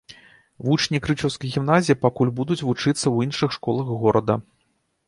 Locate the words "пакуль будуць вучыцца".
2.07-2.97